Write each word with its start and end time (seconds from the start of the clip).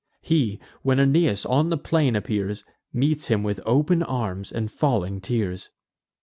He, 0.23 0.59
when 0.81 0.99
Aeneas 0.99 1.45
on 1.45 1.69
the 1.69 1.77
plain 1.77 2.15
appears, 2.15 2.63
Meets 2.91 3.27
him 3.27 3.43
with 3.43 3.59
open 3.67 4.01
arms, 4.01 4.51
and 4.51 4.71
falling 4.71 5.21
tears. 5.21 5.69